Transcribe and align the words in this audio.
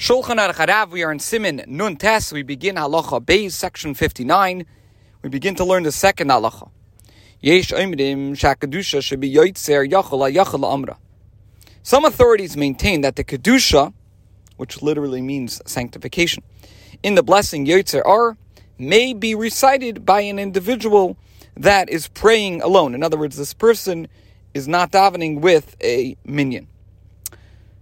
Shulchan 0.00 0.38
Aruch 0.38 0.54
Harav, 0.54 0.88
we 0.92 1.02
are 1.02 1.12
in 1.12 1.18
Siman 1.18 1.66
Nun 1.66 1.94
Tes. 1.94 2.32
We 2.32 2.42
begin 2.42 2.76
Halacha 2.76 3.20
Beis, 3.20 3.52
section 3.52 3.92
59. 3.92 4.64
We 5.20 5.28
begin 5.28 5.54
to 5.56 5.62
learn 5.62 5.82
the 5.82 5.92
second 5.92 6.28
Halacha. 6.28 6.70
Yesh 7.40 7.68
Oimrim 7.70 8.30
Shakadusha 8.30 9.20
be 9.20 9.30
Yoitzer 9.30 9.86
Yachal 9.86 10.32
Yachal 10.34 10.72
Amra. 10.72 10.96
Some 11.82 12.06
authorities 12.06 12.56
maintain 12.56 13.02
that 13.02 13.16
the 13.16 13.24
Kedusha, 13.24 13.92
which 14.56 14.80
literally 14.80 15.20
means 15.20 15.60
sanctification, 15.66 16.44
in 17.02 17.14
the 17.14 17.22
blessing 17.22 17.66
Yoitzer 17.66 18.00
Ar, 18.06 18.38
may 18.78 19.12
be 19.12 19.34
recited 19.34 20.06
by 20.06 20.22
an 20.22 20.38
individual 20.38 21.18
that 21.58 21.90
is 21.90 22.08
praying 22.08 22.62
alone. 22.62 22.94
In 22.94 23.02
other 23.02 23.18
words, 23.18 23.36
this 23.36 23.52
person 23.52 24.08
is 24.54 24.66
not 24.66 24.92
davening 24.92 25.42
with 25.42 25.76
a 25.82 26.16
minyan. 26.24 26.68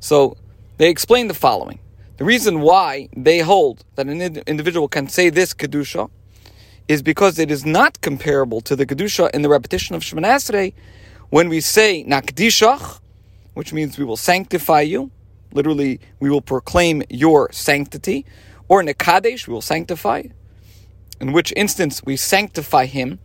So 0.00 0.36
they 0.78 0.90
explain 0.90 1.28
the 1.28 1.34
following. 1.34 1.78
The 2.16 2.24
reason 2.24 2.60
why 2.60 3.08
they 3.16 3.38
hold 3.38 3.84
that 3.94 4.06
an 4.06 4.20
individual 4.20 4.88
can 4.88 5.08
say 5.08 5.30
this 5.30 5.54
Kedusha 5.54 6.10
is 6.88 7.02
because 7.02 7.38
it 7.38 7.50
is 7.50 7.64
not 7.64 8.00
comparable 8.00 8.60
to 8.62 8.74
the 8.74 8.84
Kedusha 8.84 9.30
in 9.30 9.42
the 9.42 9.48
repetition 9.48 9.94
of 9.94 10.02
Shemoneh 10.02 10.34
Esrei 10.34 10.74
when 11.30 11.48
we 11.48 11.60
say 11.60 12.04
Nakdishach, 12.04 13.00
which 13.54 13.72
means 13.72 13.96
we 13.96 14.04
will 14.04 14.16
sanctify 14.16 14.80
you. 14.80 15.10
Literally, 15.52 16.00
we 16.18 16.30
will 16.30 16.40
proclaim 16.40 17.02
your 17.08 17.50
sanctity. 17.52 18.26
Or 18.68 18.82
Nekadesh, 18.82 19.46
we 19.46 19.52
will 19.52 19.62
sanctify, 19.62 20.24
in 21.20 21.32
which 21.32 21.52
instance 21.56 22.02
we 22.04 22.16
sanctify 22.16 22.86
him. 22.86 23.18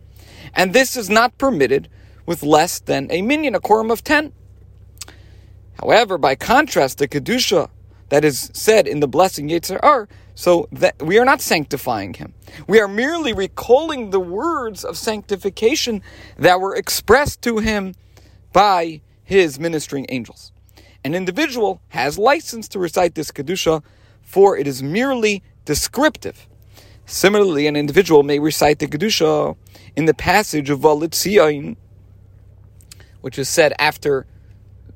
And 0.54 0.72
this 0.72 0.96
is 0.96 1.08
not 1.08 1.36
permitted 1.38 1.88
with 2.24 2.42
less 2.42 2.80
than 2.80 3.08
a 3.10 3.22
minyan, 3.22 3.54
a 3.54 3.60
quorum 3.60 3.90
of 3.90 4.02
ten. 4.02 4.32
However, 5.80 6.18
by 6.18 6.34
contrast, 6.34 6.98
the 6.98 7.08
Kedusha 7.08 7.70
that 8.08 8.24
is 8.24 8.50
said 8.54 8.86
in 8.86 9.00
the 9.00 9.08
blessing 9.08 9.48
Yotzer 9.48 9.80
Ar, 9.82 10.08
so 10.34 10.68
that 10.70 11.02
we 11.02 11.18
are 11.18 11.24
not 11.24 11.40
sanctifying 11.40 12.14
him. 12.14 12.34
We 12.68 12.78
are 12.80 12.88
merely 12.88 13.32
recalling 13.32 14.10
the 14.10 14.20
words 14.20 14.84
of 14.84 14.96
sanctification 14.96 16.02
that 16.38 16.60
were 16.60 16.76
expressed 16.76 17.42
to 17.42 17.58
him 17.58 17.94
by 18.52 19.00
his 19.24 19.58
ministering 19.58 20.06
angels. 20.08 20.52
An 21.04 21.14
individual 21.14 21.80
has 21.88 22.18
license 22.18 22.68
to 22.68 22.78
recite 22.78 23.14
this 23.14 23.30
Kedusha, 23.30 23.82
for 24.22 24.56
it 24.56 24.66
is 24.66 24.82
merely 24.82 25.42
descriptive. 25.64 26.46
Similarly, 27.06 27.66
an 27.66 27.76
individual 27.76 28.22
may 28.22 28.38
recite 28.38 28.78
the 28.78 28.86
Kedusha 28.86 29.56
in 29.96 30.04
the 30.04 30.14
passage 30.14 30.68
of 30.70 30.80
Valitzion, 30.80 31.76
which 33.20 33.38
is 33.38 33.48
said 33.48 33.72
after 33.78 34.26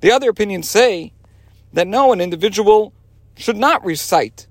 the 0.00 0.12
other 0.12 0.30
opinions 0.30 0.68
say 0.68 1.12
that 1.72 1.86
no, 1.86 2.12
an 2.12 2.20
individual 2.20 2.92
should 3.36 3.56
not 3.56 3.84
recite 3.84 4.46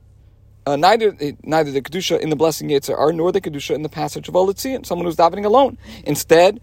uh, 0.68 0.76
neither 0.76 1.16
neither 1.44 1.72
the 1.72 1.82
kedusha 1.82 2.20
in 2.20 2.30
the 2.30 2.36
blessing 2.36 2.68
Yotzer 2.70 2.98
Ar 2.98 3.14
nor 3.14 3.32
the 3.32 3.40
kedusha 3.40 3.74
in 3.74 3.84
the 3.84 3.90
passage 3.90 4.28
of 4.28 4.34
Olitzian, 4.34 4.86
someone 4.86 5.06
who's 5.06 5.16
davening 5.16 5.46
alone. 5.46 5.78
Instead, 6.04 6.60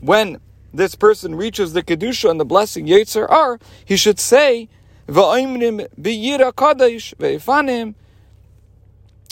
when 0.00 0.40
this 0.72 0.94
person 0.94 1.34
reaches 1.34 1.72
the 1.72 1.82
kedusha 1.82 2.30
and 2.30 2.38
the 2.38 2.44
blessing 2.44 2.86
Yotzer 2.86 3.28
Ar, 3.28 3.58
he 3.84 3.96
should 3.96 4.20
say 4.20 4.68
va'imrim 5.08 5.88
biyira 6.00 6.54
kadesh 6.54 7.12
ve'ifanim 7.18 7.94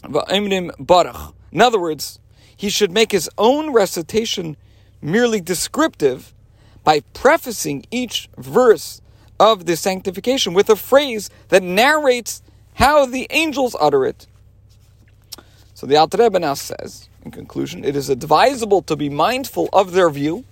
va'imrim 0.02 0.70
barach. 0.78 1.32
In 1.52 1.60
other 1.60 1.78
words, 1.78 2.18
he 2.56 2.68
should 2.68 2.90
make 2.90 3.12
his 3.12 3.30
own 3.38 3.72
recitation 3.72 4.56
merely 5.00 5.40
descriptive 5.40 6.34
by 6.88 7.00
prefacing 7.12 7.84
each 7.90 8.30
verse 8.38 9.02
of 9.38 9.66
the 9.66 9.76
sanctification 9.76 10.54
with 10.54 10.70
a 10.70 10.74
phrase 10.74 11.28
that 11.50 11.62
narrates 11.62 12.40
how 12.72 13.04
the 13.04 13.26
angels 13.28 13.76
utter 13.78 14.06
it. 14.06 14.26
So 15.74 15.86
the 15.86 15.96
Alter 15.98 16.16
Rebbe 16.16 16.38
now 16.38 16.54
says, 16.54 17.10
in 17.26 17.30
conclusion, 17.30 17.84
it 17.84 17.94
is 17.94 18.08
advisable 18.08 18.80
to 18.80 18.96
be 18.96 19.10
mindful 19.10 19.68
of 19.70 19.92
their 19.92 20.08
view, 20.08 20.46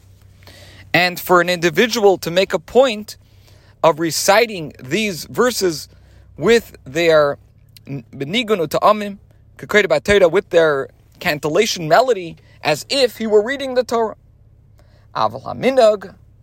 and 0.93 1.19
for 1.19 1.41
an 1.41 1.49
individual 1.49 2.19
to 2.19 2.31
make 2.31 2.53
a 2.53 2.59
point 2.59 3.17
of 3.83 3.99
reciting 3.99 4.75
these 4.79 5.25
verses 5.25 5.89
with 6.37 6.77
their 6.85 7.39
benigunu 7.87 8.69
ta'amim, 8.69 9.17
with 10.31 10.51
their 10.51 10.89
cantillation 11.19 11.89
melody, 11.89 12.37
as 12.63 12.85
if 12.91 13.17
he 13.17 13.27
were 13.27 13.43
reading 13.43 13.73
the 13.73 13.85
Torah. 13.85 14.17
Aval 15.15 15.41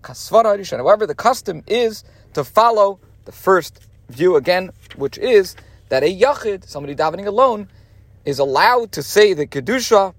haminag, 0.03 0.77
However, 0.77 1.07
the 1.07 1.15
custom 1.15 1.63
is 1.67 2.03
to 2.33 2.43
follow 2.43 2.99
the 3.25 3.31
first 3.31 3.79
view 4.09 4.35
again, 4.35 4.71
which 4.95 5.17
is 5.17 5.55
that 5.89 6.03
a 6.03 6.19
yachid, 6.19 6.67
somebody 6.67 6.95
davening 6.95 7.25
alone, 7.25 7.69
is 8.25 8.39
allowed 8.39 8.91
to 8.93 9.03
say 9.03 9.33
the 9.33 9.47
kedusha 9.47 10.13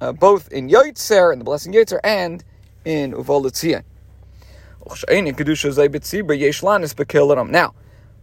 uh, 0.00 0.12
both 0.12 0.50
in 0.52 0.68
Yotzer, 0.68 1.32
and 1.32 1.40
the 1.40 1.44
blessing 1.44 1.72
Yotzer, 1.72 2.00
and 2.02 2.42
in 2.84 3.10
Uva 3.12 3.32
LeTzion. 3.32 3.84
Now, 7.50 7.74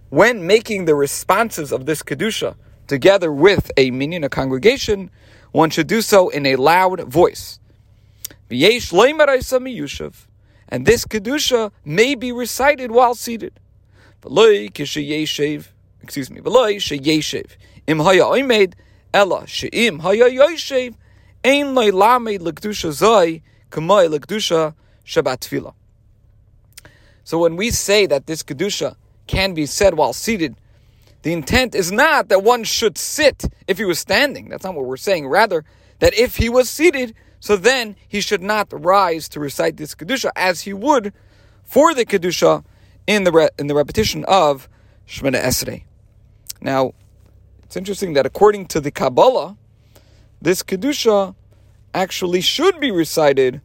when 0.09 0.47
making 0.47 0.85
the 0.85 0.95
responses 0.95 1.71
of 1.71 1.85
this 1.85 2.01
kedusha 2.01 2.55
together 2.87 3.31
with 3.31 3.71
a 3.77 3.91
minyan, 3.91 4.23
a 4.23 4.29
congregation, 4.29 5.11
one 5.51 5.69
should 5.69 5.87
do 5.87 6.01
so 6.01 6.29
in 6.29 6.45
a 6.45 6.55
loud 6.55 7.01
voice. 7.01 7.59
And 10.69 10.85
this 10.85 11.05
Kedusha 11.05 11.71
may 11.85 12.15
be 12.15 12.31
recited 12.31 12.91
while 12.91 13.15
seated. 13.15 13.59
Excuse 14.25 16.29
me. 16.29 16.41
Im 17.87 17.99
haya 17.99 18.23
oimed, 18.23 18.73
ella 19.13 19.47
she'im 19.47 19.99
haya 19.99 20.25
ein 21.45 21.75
loy 21.75 21.91
lamed 21.91 22.41
k'moy 23.71 24.73
shabbat. 25.05 25.73
So 27.23 27.39
when 27.39 27.55
we 27.55 27.71
say 27.71 28.05
that 28.05 28.27
this 28.27 28.43
Kedusha 28.43 28.95
can 29.27 29.53
be 29.53 29.65
said 29.65 29.95
while 29.95 30.13
seated, 30.13 30.55
the 31.23 31.33
intent 31.33 31.75
is 31.75 31.91
not 31.91 32.29
that 32.29 32.43
one 32.43 32.63
should 32.63 32.97
sit 32.97 33.45
if 33.67 33.77
he 33.77 33.85
was 33.85 33.99
standing. 33.99 34.49
That's 34.49 34.63
not 34.63 34.75
what 34.75 34.85
we're 34.85 34.97
saying. 34.97 35.27
Rather, 35.27 35.65
that 35.99 36.13
if 36.13 36.37
he 36.37 36.47
was 36.47 36.69
seated, 36.69 37.15
so 37.39 37.55
then 37.55 37.95
he 38.07 38.21
should 38.21 38.41
not 38.41 38.67
rise 38.71 39.29
to 39.29 39.39
recite 39.39 39.77
this 39.77 39.93
kedusha 39.95 40.31
as 40.35 40.61
he 40.61 40.73
would 40.73 41.13
for 41.63 41.93
the 41.93 42.05
kedusha 42.05 42.63
in 43.05 43.23
the 43.23 43.31
re- 43.31 43.49
in 43.57 43.67
the 43.67 43.75
repetition 43.75 44.25
of 44.25 44.67
Shemoneh 45.07 45.41
Esrei. 45.41 45.83
Now, 46.61 46.93
it's 47.63 47.77
interesting 47.77 48.13
that 48.13 48.25
according 48.25 48.67
to 48.67 48.81
the 48.81 48.91
Kabbalah, 48.91 49.57
this 50.41 50.63
kedusha 50.63 51.35
actually 51.93 52.41
should 52.41 52.79
be 52.79 52.91
recited 52.91 53.61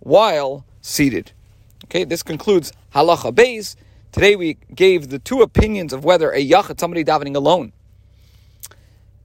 while 0.00 0.64
seated. 0.80 1.32
Okay, 1.84 2.04
this 2.04 2.22
concludes 2.22 2.72
halacha 2.94 3.32
beis. 3.32 3.76
Today 4.12 4.36
we 4.36 4.58
gave 4.74 5.08
the 5.08 5.18
two 5.18 5.42
opinions 5.42 5.92
of 5.92 6.04
whether 6.04 6.30
a 6.32 6.46
yachid, 6.46 6.80
somebody 6.80 7.04
davening 7.04 7.36
alone, 7.36 7.72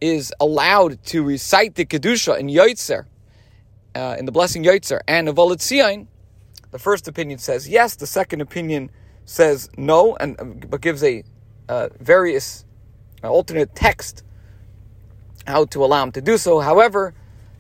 is 0.02 0.34
allowed 0.40 1.04
to 1.06 1.24
recite 1.24 1.76
the 1.76 1.86
kedusha 1.86 2.38
in 2.38 2.48
yotzer 2.48 3.06
uh, 3.96 4.16
in 4.18 4.26
the 4.26 4.32
blessing 4.32 4.64
Yotzer 4.64 5.02
and 5.08 5.28
Uva 5.28 5.42
LeTzion, 5.42 6.08
the 6.72 6.80
first 6.80 7.08
opinion 7.08 7.40
says 7.40 7.68
yes. 7.68 7.96
The 7.96 8.08
second 8.08 8.42
opinion 8.42 8.90
says 9.26 9.70
no, 9.78 10.16
and 10.16 10.40
uh, 10.40 10.44
but 10.44 10.82
gives 10.82 11.04
a 11.04 11.24
uh, 11.70 11.90
various 12.00 12.66
uh, 13.24 13.30
alternate 13.30 13.76
text 13.76 14.24
how 15.46 15.66
to 15.66 15.84
allow 15.84 16.04
him 16.04 16.12
to 16.14 16.22
do 16.22 16.38
so. 16.38 16.60
However, 16.60 17.14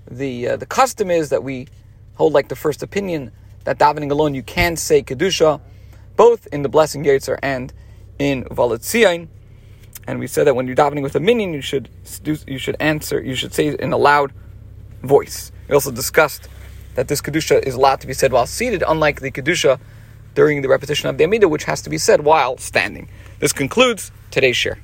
the 0.10 0.50
uh, 0.50 0.58
the 0.58 0.66
custom 0.66 1.12
is 1.12 1.30
that 1.30 1.44
we 1.44 1.68
hold 2.16 2.34
like 2.34 2.50
the 2.50 2.56
first 2.56 2.84
opinion 2.84 3.32
that 3.64 3.80
davening 3.80 4.12
alone 4.12 4.34
you 4.34 4.44
can 4.44 4.76
say 4.76 5.02
kedusha, 5.02 5.62
both 6.16 6.48
in 6.48 6.64
the 6.64 6.70
blessing 6.70 7.04
Yotzer 7.04 7.38
and 7.42 7.74
in 8.20 8.44
Valetzion. 8.46 9.28
And 10.06 10.20
we 10.20 10.28
said 10.28 10.48
that 10.48 10.56
when 10.56 10.68
you're 10.68 10.76
davening 10.76 11.02
with 11.02 11.16
a 11.16 11.20
minyan, 11.20 11.54
you 11.54 11.62
should 11.62 11.90
you 12.46 12.58
should 12.58 12.76
answer, 12.80 13.22
you 13.22 13.36
should 13.36 13.54
say 13.54 13.76
in 13.78 13.94
a 13.94 13.98
loud 13.98 14.34
voice. 15.04 15.52
We 15.68 15.76
also 15.76 15.92
discussed 15.92 16.50
that 16.96 17.08
this 17.08 17.22
kedusha 17.22 17.62
is 17.64 17.76
allowed 17.76 18.02
to 18.02 18.08
be 18.08 18.14
said 18.14 18.32
while 18.32 18.48
seated, 18.48 18.84
unlike 18.88 19.22
the 19.22 19.32
kedusha 19.32 19.80
during 20.36 20.62
the 20.62 20.70
repetition 20.70 21.10
of 21.10 21.18
the 21.18 21.24
Amidah, 21.26 21.50
which 21.50 21.66
has 21.66 21.82
to 21.84 21.90
be 21.90 21.98
said 21.98 22.22
while 22.22 22.58
standing. 22.58 23.10
This 23.40 23.54
concludes 23.54 24.12
today's 24.32 24.58
share. 24.58 24.80